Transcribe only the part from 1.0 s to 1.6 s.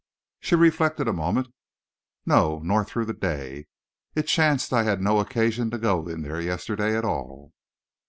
a moment.